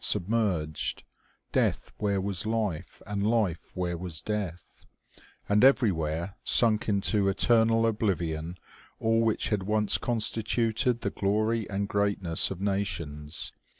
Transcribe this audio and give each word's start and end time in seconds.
submerged; 0.03 1.03
death 1.51 1.91
where 1.97 2.19
was 2.19 2.47
life, 2.47 3.03
and 3.05 3.21
life 3.21 3.69
where 3.75 3.95
was 3.95 4.23
death; 4.23 4.83
and 5.47 5.63
everywhere 5.63 6.33
sunk 6.43 6.89
into 6.89 7.27
eternal 7.29 7.85
oblivion 7.85 8.57
all 8.99 9.21
which 9.21 9.49
had 9.49 9.61
once 9.61 9.99
constituted 9.99 11.01
the 11.01 11.11
glory 11.11 11.69
and 11.69 11.87
greatness 11.87 12.49
of 12.49 12.59
nations. 12.59 13.51